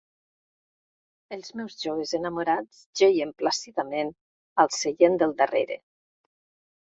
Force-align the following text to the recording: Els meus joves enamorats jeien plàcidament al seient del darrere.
Els 1.35 1.51
meus 1.59 1.75
joves 1.83 2.13
enamorats 2.19 2.79
jeien 3.01 3.35
plàcidament 3.43 4.11
al 4.65 4.73
seient 4.79 5.21
del 5.25 5.37
darrere. 5.45 5.79